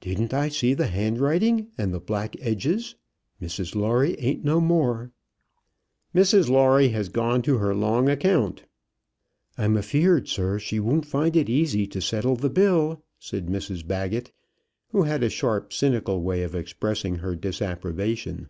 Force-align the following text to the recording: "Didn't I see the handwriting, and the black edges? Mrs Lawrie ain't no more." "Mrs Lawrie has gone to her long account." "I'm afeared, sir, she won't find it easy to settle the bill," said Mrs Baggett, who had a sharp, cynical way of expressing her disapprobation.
"Didn't 0.00 0.32
I 0.32 0.48
see 0.48 0.72
the 0.72 0.86
handwriting, 0.86 1.72
and 1.76 1.92
the 1.92 2.00
black 2.00 2.34
edges? 2.40 2.94
Mrs 3.38 3.74
Lawrie 3.74 4.16
ain't 4.18 4.42
no 4.42 4.62
more." 4.62 5.12
"Mrs 6.14 6.48
Lawrie 6.48 6.88
has 6.92 7.10
gone 7.10 7.42
to 7.42 7.58
her 7.58 7.74
long 7.74 8.08
account." 8.08 8.64
"I'm 9.58 9.76
afeared, 9.76 10.26
sir, 10.26 10.58
she 10.58 10.80
won't 10.80 11.04
find 11.04 11.36
it 11.36 11.50
easy 11.50 11.86
to 11.88 12.00
settle 12.00 12.36
the 12.36 12.48
bill," 12.48 13.04
said 13.18 13.48
Mrs 13.48 13.86
Baggett, 13.86 14.32
who 14.88 15.02
had 15.02 15.22
a 15.22 15.28
sharp, 15.28 15.70
cynical 15.74 16.22
way 16.22 16.42
of 16.44 16.54
expressing 16.54 17.16
her 17.16 17.36
disapprobation. 17.36 18.48